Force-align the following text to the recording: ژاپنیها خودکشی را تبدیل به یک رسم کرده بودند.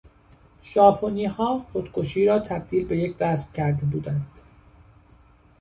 ژاپنیها 0.61 1.59
خودکشی 1.59 2.25
را 2.25 2.39
تبدیل 2.39 2.85
به 2.87 2.97
یک 2.97 3.21
رسم 3.21 3.51
کرده 3.53 3.85
بودند. 3.85 4.39